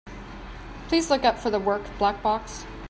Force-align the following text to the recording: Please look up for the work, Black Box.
Please 0.87 1.11
look 1.11 1.23
up 1.25 1.37
for 1.37 1.51
the 1.51 1.59
work, 1.59 1.83
Black 1.99 2.23
Box. 2.23 2.65